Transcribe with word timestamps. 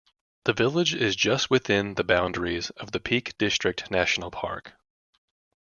The 0.45 0.53
village 0.53 0.95
is 0.95 1.15
just 1.15 1.51
within 1.51 1.93
the 1.93 2.03
boundaries 2.03 2.71
of 2.71 2.91
the 2.91 2.99
Peak 2.99 3.37
District 3.37 3.91
National 3.91 4.31
Park. 4.31 4.73